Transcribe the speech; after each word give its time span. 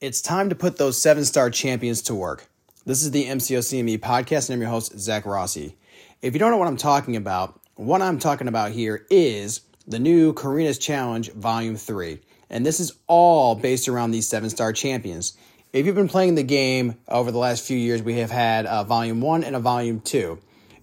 It's 0.00 0.22
time 0.22 0.48
to 0.48 0.54
put 0.54 0.78
those 0.78 0.98
seven 0.98 1.26
star 1.26 1.50
champions 1.50 2.00
to 2.02 2.14
work. 2.14 2.48
This 2.86 3.02
is 3.02 3.10
the 3.10 3.26
MCOCME 3.26 3.98
podcast, 3.98 4.48
and 4.48 4.54
I'm 4.54 4.62
your 4.62 4.70
host, 4.70 4.98
Zach 4.98 5.26
Rossi. 5.26 5.76
If 6.22 6.32
you 6.32 6.38
don't 6.38 6.50
know 6.50 6.56
what 6.56 6.68
I'm 6.68 6.78
talking 6.78 7.16
about, 7.16 7.60
what 7.74 8.00
I'm 8.00 8.18
talking 8.18 8.48
about 8.48 8.70
here 8.70 9.04
is 9.10 9.60
the 9.86 9.98
new 9.98 10.32
Carina's 10.32 10.78
Challenge 10.78 11.30
Volume 11.32 11.76
3. 11.76 12.18
And 12.48 12.64
this 12.64 12.80
is 12.80 12.94
all 13.08 13.54
based 13.54 13.88
around 13.88 14.12
these 14.12 14.26
seven 14.26 14.48
star 14.48 14.72
champions. 14.72 15.36
If 15.74 15.84
you've 15.84 15.96
been 15.96 16.08
playing 16.08 16.34
the 16.34 16.44
game 16.44 16.94
over 17.06 17.30
the 17.30 17.36
last 17.36 17.66
few 17.66 17.76
years, 17.76 18.02
we 18.02 18.14
have 18.20 18.30
had 18.30 18.64
a 18.66 18.84
Volume 18.84 19.20
1 19.20 19.44
and 19.44 19.54
a 19.54 19.60
Volume 19.60 20.00
2. 20.00 20.38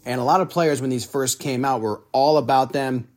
And 0.06 0.22
a 0.22 0.24
lot 0.24 0.42
of 0.42 0.52
players, 0.52 0.80
when 0.80 0.92
these 0.92 1.06
first 1.06 1.40
came 1.40 1.66
out, 1.66 1.82
were 1.82 2.04
all 2.12 2.38
about 2.38 2.72
them 2.72 3.08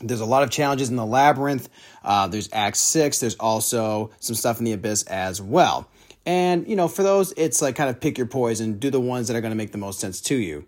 there's 0.00 0.20
a 0.20 0.26
lot 0.26 0.42
of 0.42 0.50
challenges 0.50 0.90
in 0.90 0.96
the 0.96 1.06
labyrinth. 1.06 1.68
Uh, 2.04 2.28
there's 2.28 2.48
Act 2.52 2.76
Six. 2.76 3.20
There's 3.20 3.36
also 3.36 4.10
some 4.20 4.36
stuff 4.36 4.58
in 4.58 4.64
the 4.64 4.72
abyss 4.72 5.02
as 5.04 5.40
well. 5.40 5.88
And 6.26 6.68
you 6.68 6.76
know, 6.76 6.88
for 6.88 7.02
those, 7.02 7.32
it's 7.36 7.62
like 7.62 7.76
kind 7.76 7.90
of 7.90 8.00
pick 8.00 8.18
your 8.18 8.26
poison. 8.26 8.78
Do 8.78 8.90
the 8.90 9.00
ones 9.00 9.28
that 9.28 9.36
are 9.36 9.40
going 9.40 9.52
to 9.52 9.56
make 9.56 9.72
the 9.72 9.78
most 9.78 10.00
sense 10.00 10.20
to 10.22 10.36
you. 10.36 10.66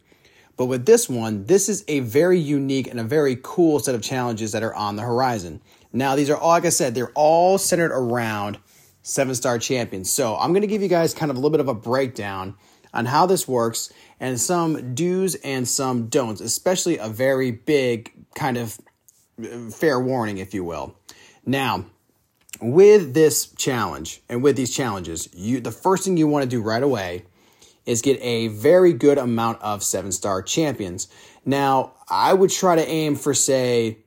But 0.56 0.66
with 0.66 0.84
this 0.84 1.08
one, 1.08 1.46
this 1.46 1.68
is 1.68 1.84
a 1.88 2.00
very 2.00 2.38
unique 2.38 2.86
and 2.86 3.00
a 3.00 3.04
very 3.04 3.38
cool 3.42 3.78
set 3.78 3.94
of 3.94 4.02
challenges 4.02 4.52
that 4.52 4.62
are 4.62 4.74
on 4.74 4.96
the 4.96 5.02
horizon. 5.02 5.62
Now, 5.92 6.16
these 6.16 6.28
are 6.28 6.36
all, 6.36 6.50
like 6.50 6.66
I 6.66 6.68
said, 6.70 6.94
they're 6.94 7.12
all 7.14 7.56
centered 7.56 7.92
around 7.92 8.58
seven 9.02 9.34
star 9.34 9.58
champions. 9.58 10.10
So 10.10 10.36
I'm 10.36 10.52
going 10.52 10.60
to 10.60 10.66
give 10.66 10.82
you 10.82 10.88
guys 10.88 11.14
kind 11.14 11.30
of 11.30 11.36
a 11.36 11.40
little 11.40 11.50
bit 11.50 11.60
of 11.60 11.68
a 11.68 11.74
breakdown 11.74 12.56
on 12.92 13.06
how 13.06 13.26
this 13.26 13.48
works 13.48 13.92
and 14.18 14.40
some 14.40 14.94
do's 14.94 15.34
and 15.36 15.66
some 15.66 16.08
don'ts, 16.08 16.40
especially 16.40 16.98
a 16.98 17.08
very 17.08 17.50
big 17.50 18.12
kind 18.34 18.56
of 18.56 18.78
fair 19.70 20.00
warning, 20.00 20.38
if 20.38 20.54
you 20.54 20.64
will. 20.64 20.96
Now, 21.44 21.86
with 22.60 23.14
this 23.14 23.52
challenge 23.54 24.22
and 24.28 24.42
with 24.42 24.56
these 24.56 24.74
challenges, 24.74 25.28
you 25.32 25.60
the 25.60 25.70
first 25.70 26.04
thing 26.04 26.16
you 26.16 26.26
want 26.26 26.42
to 26.42 26.48
do 26.48 26.62
right 26.62 26.82
away 26.82 27.24
is 27.86 28.02
get 28.02 28.20
a 28.20 28.48
very 28.48 28.92
good 28.92 29.18
amount 29.18 29.60
of 29.62 29.82
seven 29.82 30.12
star 30.12 30.42
champions. 30.42 31.08
Now, 31.44 31.94
I 32.08 32.34
would 32.34 32.50
try 32.50 32.76
to 32.76 32.86
aim 32.86 33.16
for 33.16 33.34
say 33.34 33.98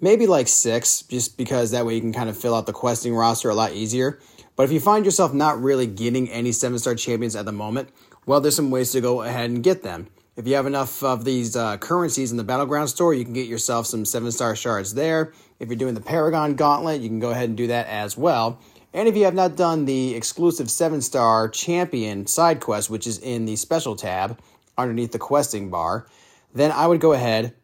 maybe 0.00 0.26
like 0.26 0.48
six, 0.48 1.02
just 1.02 1.36
because 1.38 1.70
that 1.70 1.86
way 1.86 1.94
you 1.94 2.00
can 2.00 2.12
kind 2.12 2.28
of 2.28 2.36
fill 2.36 2.54
out 2.54 2.66
the 2.66 2.72
questing 2.72 3.14
roster 3.14 3.48
a 3.48 3.54
lot 3.54 3.72
easier. 3.72 4.20
But 4.54 4.64
if 4.64 4.72
you 4.72 4.80
find 4.80 5.04
yourself 5.04 5.32
not 5.32 5.60
really 5.62 5.86
getting 5.86 6.30
any 6.30 6.52
seven 6.52 6.78
star 6.78 6.94
champions 6.94 7.36
at 7.36 7.44
the 7.44 7.52
moment, 7.52 7.90
well, 8.26 8.40
there's 8.40 8.56
some 8.56 8.70
ways 8.70 8.92
to 8.92 9.00
go 9.00 9.22
ahead 9.22 9.50
and 9.50 9.62
get 9.62 9.82
them. 9.82 10.08
If 10.36 10.46
you 10.46 10.54
have 10.56 10.66
enough 10.66 11.02
of 11.02 11.24
these 11.24 11.56
uh, 11.56 11.78
currencies 11.78 12.30
in 12.30 12.36
the 12.36 12.44
Battleground 12.44 12.90
store, 12.90 13.14
you 13.14 13.24
can 13.24 13.32
get 13.32 13.46
yourself 13.46 13.86
some 13.86 14.04
7 14.04 14.30
star 14.30 14.54
shards 14.54 14.92
there. 14.92 15.32
If 15.58 15.68
you're 15.68 15.78
doing 15.78 15.94
the 15.94 16.00
Paragon 16.02 16.56
Gauntlet, 16.56 17.00
you 17.00 17.08
can 17.08 17.20
go 17.20 17.30
ahead 17.30 17.48
and 17.48 17.56
do 17.56 17.68
that 17.68 17.86
as 17.86 18.18
well. 18.18 18.60
And 18.92 19.08
if 19.08 19.16
you 19.16 19.24
have 19.24 19.34
not 19.34 19.56
done 19.56 19.86
the 19.86 20.14
exclusive 20.14 20.70
7 20.70 21.00
star 21.00 21.48
champion 21.48 22.26
side 22.26 22.60
quest, 22.60 22.90
which 22.90 23.06
is 23.06 23.18
in 23.18 23.46
the 23.46 23.56
special 23.56 23.96
tab 23.96 24.38
underneath 24.76 25.12
the 25.12 25.18
questing 25.18 25.70
bar, 25.70 26.06
then 26.54 26.70
I 26.70 26.86
would 26.86 27.00
go 27.00 27.14
ahead 27.14 27.54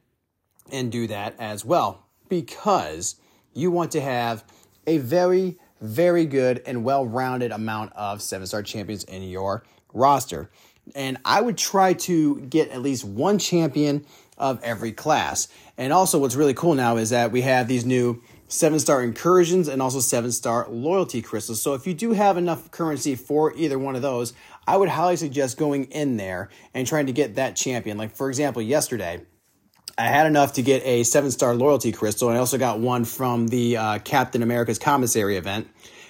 and 0.71 0.91
do 0.91 1.07
that 1.09 1.35
as 1.39 1.67
well 1.67 2.07
because 2.31 3.17
you 3.53 3.71
want 3.71 3.91
to 3.93 4.01
have 4.01 4.45
a 4.87 4.97
very, 4.97 5.59
very 5.83 6.25
good 6.25 6.63
and 6.65 6.85
well 6.85 7.05
rounded 7.05 7.53
amount 7.53 7.93
of 7.93 8.23
7 8.23 8.47
star 8.47 8.63
champions 8.63 9.05
in 9.05 9.23
your 9.25 9.63
roster. 9.93 10.51
And 10.95 11.19
I 11.25 11.41
would 11.41 11.57
try 11.57 11.95
to 11.95 12.41
get 12.41 12.71
at 12.71 12.83
least 12.83 13.05
one 13.05 13.39
champion 13.39 14.05
of 14.39 14.63
every 14.63 14.93
class. 14.93 15.49
And 15.79 15.93
also, 15.93 16.19
what's 16.19 16.35
really 16.35 16.55
cool 16.55 16.75
now 16.75 16.97
is 16.97 17.11
that 17.11 17.33
we 17.33 17.43
have 17.43 17.69
these 17.69 17.85
new 17.87 18.23
seven 18.49 18.79
star 18.79 19.03
incursions 19.03 19.69
and 19.69 19.81
also 19.81 20.01
seven 20.01 20.33
star 20.33 20.67
loyalty 20.69 21.23
crystals. 21.23 21.63
So, 21.63 21.75
if 21.75 21.87
you 21.87 21.95
do 21.95 22.13
have 22.13 22.37
enough 22.37 22.71
currency 22.71 23.15
for 23.15 23.55
either 23.57 23.79
one 23.79 23.97
of 23.97 24.03
those, 24.03 24.33
I 24.67 24.77
would 24.77 24.89
highly 24.89 25.17
suggest 25.17 25.57
going 25.57 25.85
in 25.85 26.17
there 26.17 26.51
and 26.75 26.87
trying 26.87 27.07
to 27.07 27.13
get 27.13 27.37
that 27.37 27.57
champion. 27.57 27.97
Like, 27.97 28.15
for 28.15 28.29
example, 28.29 28.61
yesterday, 28.61 29.23
I 29.97 30.05
had 30.05 30.27
enough 30.27 30.55
to 30.55 30.63
get 30.63 30.85
a 30.85 31.05
seven 31.05 31.31
star 31.31 31.55
loyalty 31.55 31.93
crystal, 31.93 32.29
and 32.29 32.37
I 32.37 32.41
also 32.41 32.59
got 32.59 32.81
one 32.81 33.05
from 33.05 33.49
the 33.49 33.77
uh, 33.77 33.99
Captain 34.01 34.43
America's 34.43 34.79
Commissary 34.79 35.37
event. 35.37 35.69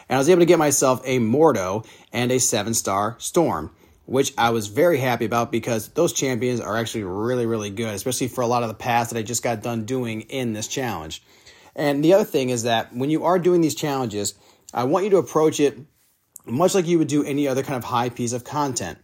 And 0.09 0.16
I 0.16 0.19
was 0.19 0.28
able 0.28 0.41
to 0.41 0.47
get 0.47 0.59
myself 0.59 1.00
a 1.04 1.19
Mordo 1.19 1.87
and 2.12 2.31
a 2.33 2.39
seven 2.39 2.75
star 2.75 3.16
Storm 3.19 3.71
which 4.07 4.33
I 4.37 4.51
was 4.51 4.67
very 4.67 4.99
happy 4.99 5.25
about 5.25 5.53
because 5.53 5.89
those 5.89 6.13
champions 6.13 6.61
are 6.61 6.77
actually 6.77 7.05
really, 7.05 7.47
really 7.47 7.71
good, 7.71 7.95
especially 7.95 8.29
for 8.29 8.43
a 8.43 8.47
lot 8.47 8.63
of 8.63 8.69
the 8.69 8.75
paths 8.75 9.11
that 9.11 9.19
I 9.19 9.23
just 9.23 9.43
got 9.43 9.63
done 9.63 9.85
doing 9.85 10.23
in 10.23 10.53
this 10.53 10.69
challenge. 10.69 11.23
And 11.75 12.05
the 12.05 12.15
other 12.15 12.25
thing 12.25 12.51
is 12.51 12.65
that 12.65 12.95
when 12.95 13.11
you 13.11 13.25
are 13.25 13.39
doing 13.39 13.61
these 13.61 13.75
challenges, 13.75 14.35
I 14.75 14.85
want 14.85 15.05
you 15.05 15.11
to 15.11 15.19
approach 15.19 15.61
it 15.61 15.79
much 16.45 16.75
like 16.75 16.87
you 16.87 16.99
would 16.99 17.09
do 17.09 17.25
any 17.25 17.47
other 17.47 17.63
kind 17.63 17.77
of 17.77 17.85
high 17.85 18.09
piece 18.09 18.33
of 18.33 18.45
content. 18.45 18.99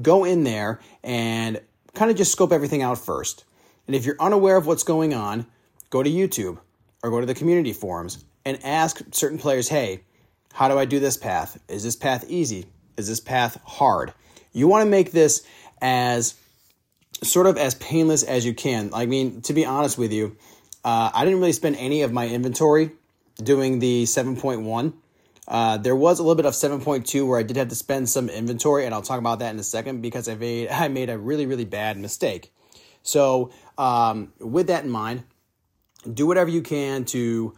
Go 0.00 0.24
in 0.24 0.44
there 0.44 0.80
and 1.02 1.60
kind 1.94 2.10
of 2.10 2.16
just 2.16 2.32
scope 2.32 2.52
everything 2.52 2.82
out 2.82 2.98
first. 2.98 3.44
And 3.86 3.96
if 3.96 4.04
you're 4.04 4.16
unaware 4.20 4.56
of 4.56 4.66
what's 4.66 4.82
going 4.82 5.14
on, 5.14 5.46
go 5.90 6.02
to 6.02 6.10
YouTube 6.10 6.58
or 7.02 7.10
go 7.10 7.20
to 7.20 7.26
the 7.26 7.34
community 7.34 7.72
forums 7.72 8.24
and 8.44 8.58
ask 8.64 9.02
certain 9.12 9.38
players, 9.38 9.68
hey, 9.68 10.02
how 10.52 10.68
do 10.68 10.78
I 10.78 10.84
do 10.84 11.00
this 11.00 11.16
path? 11.16 11.60
Is 11.68 11.82
this 11.82 11.96
path 11.96 12.24
easy? 12.28 12.66
Is 12.96 13.08
this 13.08 13.20
path 13.20 13.60
hard? 13.64 14.12
You 14.54 14.68
want 14.68 14.84
to 14.86 14.90
make 14.90 15.12
this 15.12 15.46
as 15.82 16.34
sort 17.22 17.46
of 17.46 17.58
as 17.58 17.74
painless 17.74 18.22
as 18.22 18.46
you 18.46 18.54
can. 18.54 18.90
I 18.94 19.06
mean, 19.06 19.42
to 19.42 19.52
be 19.52 19.66
honest 19.66 19.98
with 19.98 20.12
you, 20.12 20.36
uh, 20.84 21.10
I 21.12 21.24
didn't 21.24 21.40
really 21.40 21.52
spend 21.52 21.76
any 21.76 22.02
of 22.02 22.12
my 22.12 22.28
inventory 22.28 22.92
doing 23.42 23.80
the 23.80 24.04
7.1. 24.04 24.92
Uh, 25.46 25.76
there 25.76 25.96
was 25.96 26.18
a 26.18 26.22
little 26.22 26.36
bit 26.36 26.46
of 26.46 26.54
7.2 26.54 27.26
where 27.26 27.38
I 27.38 27.42
did 27.42 27.56
have 27.56 27.68
to 27.68 27.74
spend 27.74 28.08
some 28.08 28.28
inventory, 28.28 28.86
and 28.86 28.94
I'll 28.94 29.02
talk 29.02 29.18
about 29.18 29.40
that 29.40 29.52
in 29.52 29.58
a 29.58 29.64
second 29.64 30.00
because 30.00 30.28
I 30.28 30.36
made 30.36 30.68
I 30.70 30.88
made 30.88 31.10
a 31.10 31.18
really 31.18 31.46
really 31.46 31.66
bad 31.66 31.98
mistake. 31.98 32.52
So 33.02 33.52
um, 33.76 34.32
with 34.38 34.68
that 34.68 34.84
in 34.84 34.90
mind, 34.90 35.24
do 36.10 36.26
whatever 36.26 36.48
you 36.48 36.62
can 36.62 37.04
to 37.06 37.54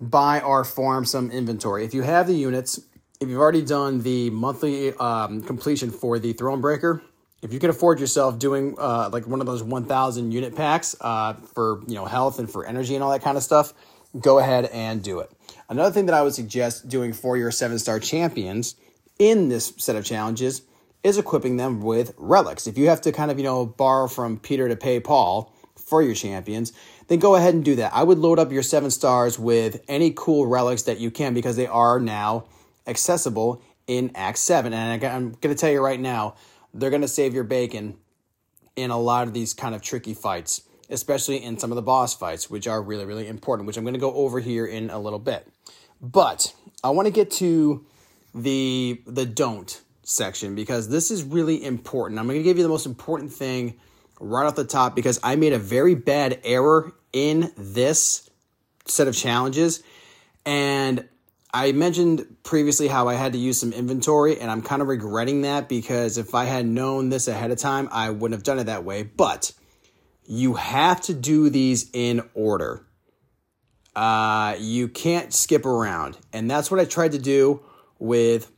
buy 0.00 0.40
or 0.40 0.64
farm 0.64 1.04
some 1.04 1.30
inventory. 1.30 1.84
If 1.84 1.94
you 1.94 2.02
have 2.02 2.26
the 2.26 2.34
units, 2.34 2.80
if 3.22 3.28
you've 3.28 3.40
already 3.40 3.62
done 3.62 4.02
the 4.02 4.30
monthly 4.30 4.92
um, 4.94 5.42
completion 5.42 5.90
for 5.90 6.18
the 6.18 6.34
Thronebreaker, 6.34 7.00
if 7.40 7.52
you 7.52 7.60
can 7.60 7.70
afford 7.70 8.00
yourself 8.00 8.38
doing 8.38 8.74
uh, 8.78 9.10
like 9.12 9.26
one 9.26 9.40
of 9.40 9.46
those 9.46 9.62
1,000 9.62 10.32
unit 10.32 10.56
packs 10.56 10.96
uh, 11.00 11.34
for 11.54 11.80
you 11.86 11.94
know 11.94 12.04
health 12.04 12.38
and 12.38 12.50
for 12.50 12.66
energy 12.66 12.94
and 12.94 13.02
all 13.02 13.10
that 13.10 13.22
kind 13.22 13.36
of 13.36 13.42
stuff, 13.42 13.72
go 14.18 14.38
ahead 14.38 14.66
and 14.66 15.02
do 15.02 15.20
it. 15.20 15.30
Another 15.68 15.92
thing 15.92 16.06
that 16.06 16.14
I 16.14 16.22
would 16.22 16.34
suggest 16.34 16.88
doing 16.88 17.12
for 17.12 17.36
your 17.36 17.50
seven 17.50 17.78
star 17.78 18.00
champions 18.00 18.74
in 19.18 19.48
this 19.48 19.72
set 19.78 19.96
of 19.96 20.04
challenges 20.04 20.62
is 21.04 21.16
equipping 21.16 21.56
them 21.56 21.80
with 21.80 22.14
relics. 22.16 22.66
If 22.66 22.76
you 22.76 22.88
have 22.88 23.00
to 23.02 23.12
kind 23.12 23.30
of 23.30 23.38
you 23.38 23.44
know 23.44 23.66
borrow 23.66 24.08
from 24.08 24.38
Peter 24.38 24.68
to 24.68 24.76
pay 24.76 24.98
Paul 24.98 25.54
for 25.76 26.02
your 26.02 26.14
champions, 26.14 26.72
then 27.06 27.20
go 27.20 27.36
ahead 27.36 27.54
and 27.54 27.64
do 27.64 27.76
that. 27.76 27.92
I 27.94 28.02
would 28.02 28.18
load 28.18 28.38
up 28.40 28.50
your 28.50 28.62
seven 28.62 28.90
stars 28.90 29.38
with 29.38 29.82
any 29.88 30.12
cool 30.14 30.46
relics 30.46 30.82
that 30.82 30.98
you 30.98 31.10
can 31.10 31.34
because 31.34 31.56
they 31.56 31.66
are 31.66 32.00
now 32.00 32.46
accessible 32.86 33.62
in 33.86 34.10
Act 34.14 34.38
7. 34.38 34.72
And 34.72 35.04
I'm 35.04 35.32
going 35.32 35.54
to 35.54 35.60
tell 35.60 35.70
you 35.70 35.82
right 35.82 36.00
now, 36.00 36.36
they're 36.74 36.90
going 36.90 37.02
to 37.02 37.08
save 37.08 37.34
your 37.34 37.44
bacon 37.44 37.96
in 38.76 38.90
a 38.90 38.98
lot 38.98 39.26
of 39.26 39.34
these 39.34 39.54
kind 39.54 39.74
of 39.74 39.82
tricky 39.82 40.14
fights, 40.14 40.62
especially 40.88 41.42
in 41.42 41.58
some 41.58 41.70
of 41.70 41.76
the 41.76 41.82
boss 41.82 42.14
fights, 42.14 42.48
which 42.48 42.66
are 42.66 42.80
really, 42.82 43.04
really 43.04 43.28
important, 43.28 43.66
which 43.66 43.76
I'm 43.76 43.84
going 43.84 43.94
to 43.94 44.00
go 44.00 44.14
over 44.14 44.40
here 44.40 44.66
in 44.66 44.90
a 44.90 44.98
little 44.98 45.18
bit. 45.18 45.46
But 46.00 46.54
I 46.82 46.90
want 46.90 47.06
to 47.06 47.12
get 47.12 47.30
to 47.32 47.84
the 48.34 49.02
the 49.06 49.26
don't 49.26 49.80
section 50.02 50.54
because 50.54 50.88
this 50.88 51.10
is 51.10 51.22
really 51.22 51.62
important. 51.64 52.18
I'm 52.18 52.26
going 52.26 52.38
to 52.38 52.42
give 52.42 52.56
you 52.56 52.62
the 52.62 52.68
most 52.68 52.86
important 52.86 53.32
thing 53.32 53.78
right 54.18 54.46
off 54.46 54.54
the 54.54 54.64
top 54.64 54.96
because 54.96 55.20
I 55.22 55.36
made 55.36 55.52
a 55.52 55.58
very 55.58 55.94
bad 55.94 56.40
error 56.44 56.92
in 57.12 57.52
this 57.56 58.28
set 58.86 59.06
of 59.06 59.14
challenges 59.16 59.82
and 60.44 61.08
I 61.54 61.72
mentioned 61.72 62.36
previously 62.44 62.88
how 62.88 63.08
I 63.08 63.14
had 63.14 63.32
to 63.32 63.38
use 63.38 63.60
some 63.60 63.72
inventory, 63.72 64.40
and 64.40 64.50
I'm 64.50 64.62
kind 64.62 64.80
of 64.80 64.88
regretting 64.88 65.42
that 65.42 65.68
because 65.68 66.16
if 66.16 66.34
I 66.34 66.44
had 66.44 66.66
known 66.66 67.10
this 67.10 67.28
ahead 67.28 67.50
of 67.50 67.58
time, 67.58 67.88
I 67.92 68.10
wouldn't 68.10 68.32
have 68.32 68.42
done 68.42 68.58
it 68.58 68.64
that 68.64 68.84
way. 68.84 69.02
But 69.02 69.52
you 70.24 70.54
have 70.54 71.00
to 71.02 71.14
do 71.14 71.50
these 71.50 71.90
in 71.92 72.22
order. 72.34 72.86
Uh, 73.94 74.56
you 74.58 74.88
can't 74.88 75.32
skip 75.32 75.66
around. 75.66 76.16
And 76.32 76.50
that's 76.50 76.70
what 76.70 76.80
I 76.80 76.86
tried 76.86 77.12
to 77.12 77.18
do 77.18 77.62
with 77.98 78.50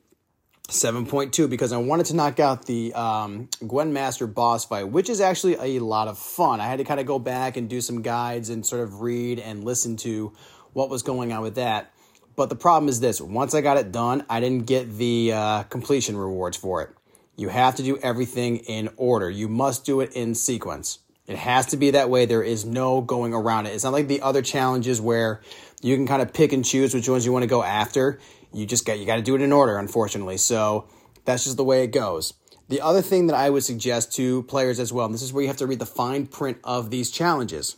7.2 0.69 1.51
because 1.51 1.73
I 1.73 1.79
wanted 1.79 2.07
to 2.07 2.17
knock 2.17 2.39
out 2.39 2.67
the 2.67 2.95
um, 2.95 3.49
Grandmaster 3.61 4.33
boss 4.33 4.65
fight, 4.65 4.89
which 4.89 5.11
is 5.11 5.21
actually 5.21 5.57
a 5.77 5.81
lot 5.81 6.07
of 6.07 6.19
fun. 6.19 6.61
I 6.61 6.67
had 6.67 6.79
to 6.79 6.85
kind 6.85 7.01
of 7.01 7.07
go 7.07 7.19
back 7.19 7.57
and 7.57 7.69
do 7.69 7.81
some 7.81 8.03
guides 8.03 8.51
and 8.51 8.65
sort 8.65 8.83
of 8.83 9.01
read 9.01 9.41
and 9.41 9.65
listen 9.65 9.97
to 9.99 10.33
what 10.73 10.91
was 10.91 11.03
going 11.03 11.33
on 11.33 11.43
with 11.43 11.57
that. 11.57 11.93
But 12.37 12.49
the 12.49 12.57
problem 12.57 12.89
is 12.89 13.01
this 13.01 13.21
once 13.21 13.55
I 13.55 13.61
got 13.61 13.77
it 13.77 13.93
done, 13.93 14.25
I 14.29 14.41
didn't 14.41 14.67
get 14.67 14.97
the 14.97 15.33
uh, 15.33 15.63
completion 15.65 16.17
rewards 16.17 16.57
for 16.57 16.83
it. 16.83 16.91
You 17.37 17.49
have 17.49 17.75
to 17.77 17.83
do 17.83 17.99
everything 17.99 18.59
in 18.59 18.91
order, 18.97 19.31
you 19.31 19.49
must 19.49 19.85
do 19.85 20.01
it 20.01 20.13
in 20.13 20.35
sequence. 20.35 21.01
It 21.27 21.37
has 21.37 21.67
to 21.67 21.79
be 21.79 21.93
that 21.93 22.11
way. 22.11 22.27
There 22.27 22.43
is 22.43 22.67
no 22.67 23.01
going 23.01 23.33
around 23.33 23.67
it. 23.67 23.71
It's 23.71 23.85
not 23.85 23.95
like 23.95 24.09
the 24.09 24.21
other 24.21 24.43
challenges 24.43 25.01
where 25.01 25.41
you 25.81 25.97
can 25.97 26.07
kind 26.07 26.21
of 26.21 26.35
pick 26.35 26.53
and 26.53 26.65
choose 26.65 26.93
which 26.93 27.09
ones 27.09 27.25
you 27.25 27.33
want 27.33 27.45
to 27.45 27.49
go 27.49 27.63
after. 27.63 28.19
You 28.53 28.67
just 28.67 28.85
got 28.85 28.99
you 28.99 29.07
got 29.07 29.17
to 29.17 29.23
do 29.23 29.35
it 29.35 29.41
in 29.41 29.53
order, 29.53 29.79
unfortunately. 29.79 30.37
So 30.37 30.87
that's 31.25 31.45
just 31.45 31.57
the 31.57 31.65
way 31.65 31.83
it 31.83 31.89
goes. 31.89 32.35
The 32.69 32.81
other 32.81 33.03
thing 33.03 33.27
that 33.27 33.37
I 33.37 33.51
would 33.51 33.65
suggest 33.65 34.15
to 34.17 34.43
players 34.45 34.79
as 34.79 34.93
well, 34.93 35.07
and 35.07 35.15
this 35.15 35.23
is 35.23 35.33
where 35.33 35.43
you 35.43 35.49
have 35.49 35.57
to 35.59 35.67
read 35.67 35.79
the 35.79 35.87
fine 35.87 36.27
print 36.27 36.59
of 36.65 36.91
these 36.91 37.11
challenges. 37.11 37.77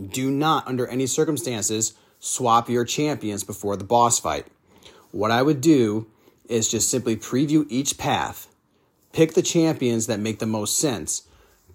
Do 0.00 0.30
not, 0.30 0.66
under 0.66 0.86
any 0.86 1.06
circumstances, 1.06 1.94
swap 2.24 2.68
your 2.68 2.84
champions 2.84 3.42
before 3.42 3.76
the 3.76 3.82
boss 3.82 4.20
fight. 4.20 4.46
What 5.10 5.32
I 5.32 5.42
would 5.42 5.60
do 5.60 6.06
is 6.48 6.70
just 6.70 6.88
simply 6.88 7.16
preview 7.16 7.66
each 7.68 7.98
path, 7.98 8.46
pick 9.12 9.34
the 9.34 9.42
champions 9.42 10.06
that 10.06 10.20
make 10.20 10.38
the 10.38 10.46
most 10.46 10.78
sense, 10.78 11.22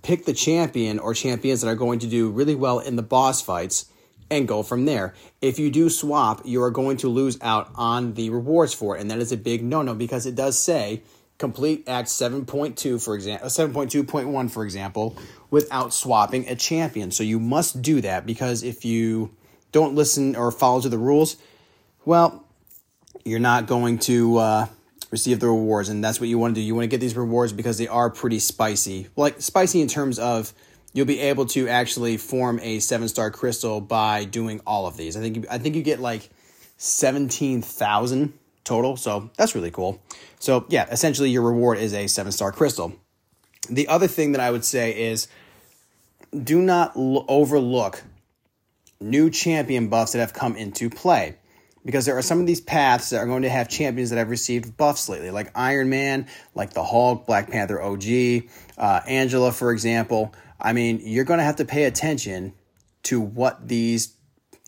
pick 0.04 0.24
the 0.24 0.34
champion 0.34 1.00
or 1.00 1.14
champions 1.14 1.60
that 1.62 1.68
are 1.68 1.76
going 1.76 2.00
to 2.00 2.08
do 2.08 2.30
really 2.30 2.56
well 2.56 2.80
in 2.80 2.96
the 2.96 3.04
boss 3.04 3.42
fights, 3.42 3.92
and 4.30 4.48
go 4.48 4.64
from 4.64 4.86
there. 4.86 5.14
If 5.42 5.60
you 5.60 5.70
do 5.70 5.90
swap, 5.90 6.42
you 6.46 6.64
are 6.64 6.72
going 6.72 6.96
to 6.98 7.10
lose 7.10 7.38
out 7.42 7.70
on 7.76 8.14
the 8.14 8.30
rewards 8.30 8.74
for 8.74 8.96
it, 8.96 9.02
and 9.02 9.12
that 9.12 9.20
is 9.20 9.34
a 9.34 9.38
big 9.38 9.62
no 9.64 9.82
no 9.82 9.96
because 9.96 10.26
it 10.26 10.36
does 10.36 10.58
say 10.58 11.04
complete 11.38 11.88
act 11.88 12.08
7.2 12.08 13.04
for 13.04 13.14
example 13.14 13.46
uh, 13.46 13.50
7.2.1 13.50 14.50
for 14.50 14.64
example 14.64 15.16
without 15.52 15.94
swapping 15.94 16.48
a 16.50 16.56
champion 16.56 17.12
so 17.12 17.22
you 17.22 17.40
must 17.40 17.80
do 17.84 18.02
that 18.02 18.26
because 18.26 18.64
if 18.64 18.84
you 18.84 19.30
don't 19.72 19.96
listen 19.96 20.36
or 20.36 20.52
follow 20.52 20.82
to 20.82 20.90
the 20.90 20.98
rules 20.98 21.38
well 22.06 22.46
you're 23.24 23.40
not 23.40 23.66
going 23.66 23.98
to 23.98 24.38
uh, 24.38 24.66
receive 25.12 25.40
the 25.40 25.48
rewards 25.48 25.90
and 25.90 26.04
that's 26.04 26.20
what 26.20 26.30
you 26.30 26.38
want 26.38 26.56
to 26.56 26.62
do 26.62 26.66
you 26.66 26.76
want 26.76 26.84
to 26.84 26.88
get 26.88 27.00
these 27.00 27.16
rewards 27.16 27.54
because 27.54 27.78
they 27.78 27.88
are 27.88 28.10
pretty 28.10 28.40
spicy 28.40 29.08
like 29.16 29.42
spicy 29.42 29.82
in 29.82 29.88
terms 29.88 30.20
of 30.20 30.54
you'll 30.94 31.06
be 31.06 31.20
able 31.20 31.46
to 31.46 31.68
actually 31.68 32.18
form 32.18 32.60
a 32.62 32.80
seven 32.80 33.08
star 33.08 33.30
crystal 33.30 33.82
by 33.82 34.24
doing 34.24 34.62
all 34.66 34.88
of 34.88 34.98
these 34.98 35.18
i 35.18 35.20
think 35.20 35.36
you, 35.36 35.46
i 35.50 35.58
think 35.58 35.76
you 35.76 35.84
get 35.84 36.00
like 36.00 36.30
17000 36.78 38.34
total. 38.68 38.98
So 38.98 39.32
that's 39.38 39.56
really 39.56 39.72
cool. 39.72 40.00
So, 40.40 40.66
yeah, 40.70 40.88
essentially, 40.92 41.30
your 41.30 41.42
reward 41.42 41.80
is 41.80 41.94
a 41.94 42.08
seven 42.08 42.32
star 42.32 42.52
crystal. 42.52 42.94
The 43.70 43.88
other 43.88 44.08
thing 44.08 44.34
that 44.34 44.42
I 44.42 44.52
would 44.52 44.66
say 44.66 44.92
is 44.92 45.28
do 46.44 46.62
not 46.62 46.96
l- 46.96 47.26
overlook 47.28 48.04
new 49.00 49.30
champion 49.30 49.90
buffs 49.90 50.14
that 50.14 50.20
have 50.20 50.34
come 50.34 50.56
into 50.56 50.90
play 50.90 51.36
because 51.88 52.06
there 52.06 52.18
are 52.18 52.22
some 52.22 52.42
of 52.42 52.48
these 52.48 52.60
paths 52.60 53.12
that 53.12 53.20
are 53.20 53.26
going 53.26 53.44
to 53.44 53.50
have 53.50 53.70
champions 53.70 54.10
that 54.10 54.18
have 54.18 54.30
received 54.30 54.76
buffs 54.76 55.08
lately, 55.08 55.32
like 55.32 55.50
Iron 55.56 55.90
Man, 55.90 56.28
like 56.54 56.74
the 56.74 56.84
Hulk, 56.84 57.26
Black 57.26 57.50
Panther 57.50 57.82
OG, 57.82 58.04
uh, 58.78 59.00
Angela, 59.08 59.54
for 59.54 59.72
example. 59.72 60.34
I 60.60 60.74
mean, 60.74 61.00
you're 61.02 61.24
going 61.24 61.38
to 61.38 61.46
have 61.46 61.56
to 61.58 61.66
pay 61.66 61.86
attention 61.86 62.54
to 63.04 63.22
what 63.22 63.70
these 63.70 64.16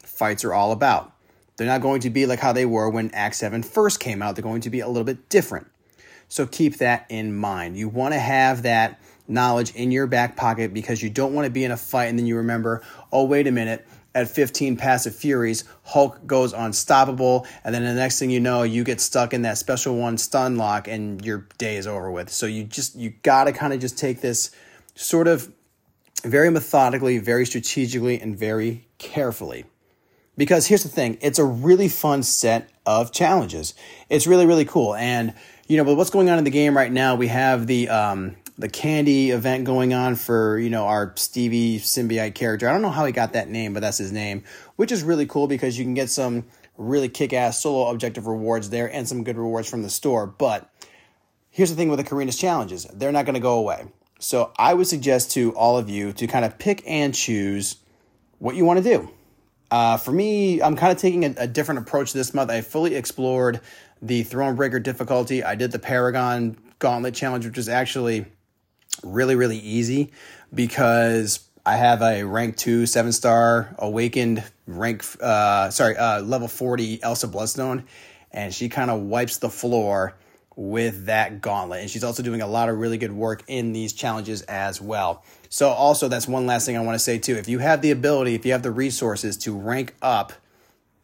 fights 0.01 0.45
are 0.45 0.53
all 0.53 0.71
about. 0.71 1.11
They're 1.57 1.67
not 1.67 1.81
going 1.81 1.99
to 2.01 2.09
be 2.09 2.25
like 2.25 2.39
how 2.39 2.53
they 2.53 2.65
were 2.65 2.89
when 2.89 3.11
Act 3.11 3.35
7 3.35 3.63
first 3.63 3.99
came 3.99 4.21
out. 4.21 4.37
They're 4.37 4.43
going 4.43 4.61
to 4.61 4.69
be 4.69 4.79
a 4.79 4.87
little 4.87 5.03
bit 5.03 5.27
different. 5.27 5.67
So 6.29 6.47
keep 6.47 6.77
that 6.77 7.05
in 7.09 7.35
mind. 7.35 7.75
You 7.75 7.89
want 7.89 8.13
to 8.13 8.19
have 8.19 8.61
that 8.61 9.01
knowledge 9.27 9.75
in 9.75 9.91
your 9.91 10.07
back 10.07 10.37
pocket 10.37 10.73
because 10.73 11.03
you 11.03 11.09
don't 11.09 11.33
want 11.33 11.45
to 11.45 11.51
be 11.51 11.65
in 11.65 11.71
a 11.71 11.77
fight 11.77 12.05
and 12.05 12.17
then 12.17 12.25
you 12.25 12.37
remember, 12.37 12.81
oh, 13.11 13.25
wait 13.25 13.45
a 13.45 13.51
minute, 13.51 13.85
at 14.15 14.27
15 14.27 14.77
passive 14.77 15.15
furies, 15.15 15.63
Hulk 15.83 16.25
goes 16.25 16.53
unstoppable, 16.53 17.45
and 17.63 17.73
then 17.73 17.83
the 17.83 17.93
next 17.93 18.19
thing 18.19 18.29
you 18.29 18.39
know, 18.39 18.63
you 18.63 18.83
get 18.83 18.99
stuck 19.01 19.33
in 19.33 19.43
that 19.43 19.57
special 19.57 19.95
one 19.95 20.17
stun 20.17 20.57
lock 20.57 20.87
and 20.87 21.23
your 21.23 21.47
day 21.57 21.77
is 21.77 21.87
over 21.87 22.09
with. 22.09 22.29
So 22.29 22.45
you 22.45 22.63
just 22.63 22.95
you 22.95 23.13
gotta 23.23 23.51
kind 23.51 23.73
of 23.73 23.79
just 23.79 23.97
take 23.97 24.21
this 24.21 24.51
sort 24.95 25.27
of 25.27 25.51
very 26.23 26.49
methodically, 26.49 27.17
very 27.17 27.45
strategically, 27.45 28.19
and 28.19 28.37
very 28.37 28.87
carefully. 28.97 29.65
Because 30.37 30.67
here's 30.67 30.83
the 30.83 30.89
thing, 30.89 31.17
it's 31.21 31.39
a 31.39 31.43
really 31.43 31.89
fun 31.89 32.23
set 32.23 32.69
of 32.85 33.11
challenges. 33.11 33.73
It's 34.09 34.25
really, 34.25 34.45
really 34.45 34.65
cool. 34.65 34.95
And, 34.95 35.33
you 35.67 35.77
know, 35.77 35.83
but 35.83 35.95
what's 35.95 36.09
going 36.09 36.29
on 36.29 36.37
in 36.37 36.45
the 36.45 36.49
game 36.49 36.75
right 36.75 36.91
now, 36.91 37.15
we 37.15 37.27
have 37.27 37.67
the, 37.67 37.89
um, 37.89 38.37
the 38.59 38.67
candy 38.67 39.31
event 39.31 39.63
going 39.63 39.93
on 39.93 40.15
for, 40.15 40.59
you 40.59 40.69
know, 40.69 40.85
our 40.85 41.13
Stevie 41.15 41.79
symbiote 41.79 42.35
character. 42.35 42.67
I 42.67 42.73
don't 42.73 42.81
know 42.81 42.89
how 42.89 43.05
he 43.05 43.13
got 43.13 43.31
that 43.33 43.49
name, 43.49 43.73
but 43.73 43.79
that's 43.79 43.97
his 43.97 44.11
name, 44.11 44.43
which 44.75 44.91
is 44.91 45.01
really 45.01 45.25
cool 45.25 45.47
because 45.47 45.79
you 45.79 45.85
can 45.85 45.93
get 45.93 46.09
some 46.09 46.43
really 46.77 47.07
kick 47.07 47.31
ass 47.31 47.61
solo 47.61 47.89
objective 47.89 48.27
rewards 48.27 48.69
there 48.69 48.93
and 48.93 49.07
some 49.07 49.23
good 49.23 49.37
rewards 49.37 49.69
from 49.69 49.81
the 49.81 49.89
store. 49.89 50.27
But 50.27 50.69
here's 51.49 51.69
the 51.69 51.77
thing 51.77 51.87
with 51.87 51.99
the 51.99 52.03
Carina's 52.03 52.37
challenges 52.37 52.83
they're 52.93 53.13
not 53.13 53.25
going 53.25 53.35
to 53.35 53.39
go 53.39 53.57
away. 53.57 53.85
So 54.19 54.51
I 54.57 54.73
would 54.73 54.87
suggest 54.87 55.31
to 55.31 55.55
all 55.55 55.77
of 55.77 55.89
you 55.89 56.11
to 56.13 56.27
kind 56.27 56.43
of 56.43 56.59
pick 56.59 56.83
and 56.85 57.15
choose 57.15 57.77
what 58.39 58.55
you 58.55 58.65
want 58.65 58.83
to 58.83 58.83
do. 58.83 59.09
Uh, 59.71 59.95
for 59.95 60.11
me, 60.11 60.61
I'm 60.61 60.75
kind 60.75 60.91
of 60.91 60.97
taking 60.97 61.23
a, 61.23 61.33
a, 61.37 61.47
different 61.47 61.79
approach 61.79 62.11
this 62.11 62.33
month. 62.33 62.49
I 62.49 62.61
fully 62.61 62.95
explored 62.95 63.61
the 64.01 64.25
Thronebreaker 64.25 64.81
difficulty. 64.81 65.43
I 65.43 65.55
did 65.55 65.71
the 65.71 65.79
Paragon 65.79 66.57
Gauntlet 66.79 67.13
Challenge, 67.13 67.45
which 67.45 67.57
is 67.57 67.69
actually 67.69 68.25
really, 69.03 69.35
really 69.35 69.57
easy 69.57 70.11
because 70.53 71.47
I 71.65 71.75
have 71.75 72.01
a 72.01 72.23
rank 72.23 72.57
two, 72.57 72.85
seven 72.85 73.11
star 73.11 73.75
awakened 73.77 74.43
rank, 74.65 75.03
uh, 75.21 75.69
sorry, 75.69 75.97
uh, 75.97 76.21
level 76.21 76.47
40 76.47 77.03
Elsa 77.03 77.27
Bloodstone, 77.27 77.85
and 78.31 78.53
she 78.53 78.69
kind 78.69 78.89
of 78.89 79.01
wipes 79.01 79.37
the 79.37 79.49
floor 79.49 80.15
with 80.55 81.05
that 81.05 81.41
gauntlet. 81.41 81.81
And 81.81 81.89
she's 81.89 82.03
also 82.03 82.21
doing 82.21 82.41
a 82.41 82.47
lot 82.47 82.69
of 82.69 82.77
really 82.77 82.97
good 82.97 83.11
work 83.11 83.43
in 83.47 83.71
these 83.71 83.93
challenges 83.93 84.41
as 84.43 84.81
well. 84.81 85.23
So, 85.49 85.69
also, 85.69 86.07
that's 86.07 86.27
one 86.27 86.45
last 86.45 86.65
thing 86.65 86.77
I 86.77 86.81
want 86.81 86.95
to 86.95 86.99
say 86.99 87.17
too. 87.17 87.35
If 87.35 87.47
you 87.47 87.59
have 87.59 87.81
the 87.81 87.91
ability, 87.91 88.35
if 88.35 88.45
you 88.45 88.51
have 88.51 88.63
the 88.63 88.71
resources 88.71 89.37
to 89.37 89.57
rank 89.57 89.95
up 90.01 90.33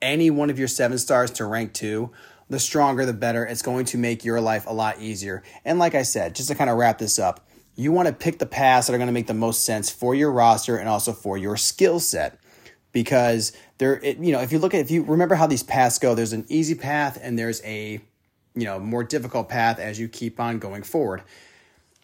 any 0.02 0.30
one 0.30 0.50
of 0.50 0.60
your 0.60 0.68
seven 0.68 0.98
stars 0.98 1.32
to 1.32 1.46
rank 1.46 1.74
two, 1.74 2.12
the 2.50 2.60
stronger 2.60 3.06
the 3.06 3.14
better. 3.14 3.46
It's 3.46 3.62
going 3.62 3.86
to 3.86 3.98
make 3.98 4.24
your 4.24 4.40
life 4.40 4.66
a 4.68 4.74
lot 4.74 5.02
easier. 5.02 5.44
And 5.64 5.80
like 5.80 5.96
I 5.96 6.04
said, 6.04 6.36
just 6.36 6.50
to 6.50 6.56
kind 6.56 6.70
of 6.70 6.78
wrap 6.78 6.98
this 6.98 7.18
up, 7.18 7.45
you 7.76 7.92
want 7.92 8.08
to 8.08 8.14
pick 8.14 8.40
the 8.40 8.46
paths 8.46 8.88
that 8.88 8.94
are 8.94 8.98
going 8.98 9.08
to 9.08 9.14
make 9.14 9.28
the 9.28 9.34
most 9.34 9.66
sense 9.66 9.90
for 9.90 10.16
your 10.16 10.32
roster 10.32 10.78
and 10.78 10.88
also 10.88 11.12
for 11.12 11.38
your 11.38 11.58
skill 11.58 12.00
set. 12.00 12.40
Because 12.92 13.52
there, 13.78 13.98
it, 14.04 14.18
you 14.18 14.32
know, 14.32 14.40
if 14.40 14.54
you 14.54 14.60
look 14.60 14.74
at, 14.74 14.80
if 14.80 14.92
you 14.92 15.04
remember 15.04 15.36
how 15.36 15.48
these 15.48 15.64
paths 15.64 16.00
go, 16.00 16.16
there's 16.16 16.32
an 16.32 16.46
easy 16.48 16.76
path 16.76 17.20
and 17.22 17.38
there's 17.38 17.62
a 17.64 18.00
you 18.56 18.64
know 18.64 18.80
more 18.80 19.04
difficult 19.04 19.50
path 19.50 19.80
as 19.80 20.00
you 20.00 20.08
keep 20.08 20.40
on 20.40 20.60
going 20.60 20.84
forward. 20.84 21.24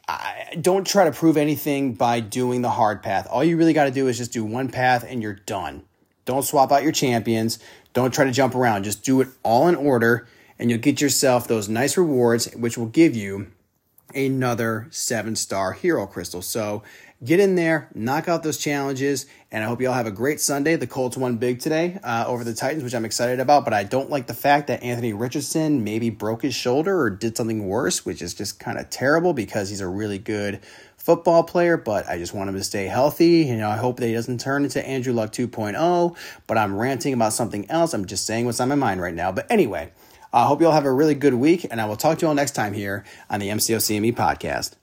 I, 0.08 0.58
don't 0.60 0.86
try 0.86 1.06
to 1.06 1.12
prove 1.12 1.38
anything 1.38 1.94
by 1.94 2.20
doing 2.20 2.62
the 2.62 2.70
hard 2.70 3.02
path. 3.02 3.28
All 3.30 3.44
you 3.44 3.56
really 3.56 3.72
got 3.72 3.86
to 3.86 3.92
do 3.92 4.10
is 4.10 4.18
just 4.18 4.34
do 4.34 4.44
one 4.44 4.70
path 4.70 5.06
and 5.08 5.22
you're 5.22 5.34
done. 5.34 5.84
Don't 6.26 6.44
swap 6.44 6.72
out 6.72 6.84
your 6.84 6.92
champions. 6.92 7.60
Don't 7.94 8.14
try 8.14 8.26
to 8.26 8.32
jump 8.32 8.54
around. 8.54 8.84
Just 8.84 9.04
do 9.04 9.22
it 9.22 9.30
all 9.44 9.70
in 9.70 9.76
order 9.76 10.28
and 10.60 10.70
you'll 10.70 10.80
get 10.80 11.02
yourself 11.02 11.48
those 11.48 11.70
nice 11.70 11.98
rewards, 11.98 12.52
which 12.54 12.78
will 12.78 12.88
give 12.88 13.16
you 13.16 13.52
another 14.16 14.88
seven 14.90 15.36
star 15.36 15.74
hero 15.74 16.08
crystal. 16.08 16.42
So 16.42 16.84
get 17.24 17.40
in 17.40 17.56
there, 17.56 17.90
knock 17.94 18.28
out 18.28 18.44
those 18.44 18.58
challenges, 18.58 19.26
and 19.52 19.64
I 19.64 19.68
hope 19.68 19.82
you 19.82 19.88
all 19.88 19.94
have 19.94 20.08
a 20.08 20.12
great 20.12 20.40
Sunday. 20.40 20.76
The 20.76 20.88
Colts 20.88 21.18
won 21.18 21.38
big 21.38 21.60
today 21.60 22.00
uh, 22.04 22.26
over 22.28 22.44
the 22.44 22.54
Titans, 22.54 22.84
which 22.84 22.96
I'm 22.96 23.06
excited 23.06 23.40
about, 23.40 23.64
but 23.64 23.74
I 23.74 23.84
don't 23.84 24.10
like 24.10 24.28
the 24.28 24.34
fact 24.34 24.68
that 24.68 24.82
Anthony 24.82 25.14
Richardson 25.14 25.84
maybe 25.84 26.10
broke 26.10 26.42
his 26.42 26.56
shoulder 26.56 27.00
or 27.00 27.10
did 27.10 27.38
something 27.38 27.68
worse, 27.68 28.06
which 28.06 28.22
is 28.22 28.34
just 28.34 28.60
kind 28.60 28.78
of 28.78 28.90
terrible 28.90 29.34
because 29.34 29.70
he's 29.70 29.82
a 29.82 29.88
really 29.88 30.18
good 30.18 30.62
football 31.02 31.44
player, 31.44 31.78
but 31.78 32.08
I 32.08 32.18
just 32.18 32.34
want 32.34 32.50
him 32.50 32.56
to 32.56 32.64
stay 32.64 32.86
healthy. 32.86 33.46
You 33.46 33.58
know, 33.58 33.70
I 33.70 33.78
hope 33.78 34.00
that 34.00 34.08
he 34.08 34.14
doesn't 34.14 34.40
turn 34.40 34.64
into 34.64 34.86
Andrew 34.88 35.14
Luck 35.14 35.32
2.0, 35.32 36.16
but 36.48 36.58
I'm 36.58 36.78
ranting 36.78 37.14
about 37.14 37.34
something 37.34 37.70
else. 37.70 37.94
I'm 37.94 38.06
just 38.06 38.26
saying 38.26 38.46
what's 38.46 38.60
on 38.60 38.70
my 38.70 38.76
mind 38.76 39.02
right 39.02 39.14
now. 39.14 39.32
But 39.32 39.50
anyway, 39.50 39.92
I 40.34 40.46
hope 40.46 40.62
you 40.62 40.68
all 40.68 40.74
have 40.74 40.86
a 40.86 40.92
really 40.92 41.16
good 41.16 41.34
week, 41.34 41.66
and 41.70 41.82
I 41.82 41.86
will 41.86 41.98
talk 41.98 42.20
to 42.20 42.24
you 42.24 42.28
all 42.30 42.36
next 42.36 42.52
time 42.52 42.74
here 42.74 43.04
on 43.30 43.40
the 43.40 43.50
MCO 43.50 43.78
CME 43.78 44.14
podcast. 44.16 44.76